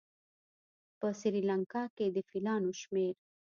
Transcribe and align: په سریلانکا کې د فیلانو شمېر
په 0.99 1.07
سریلانکا 1.21 1.83
کې 1.95 2.05
د 2.15 2.17
فیلانو 2.29 2.71
شمېر 2.81 3.13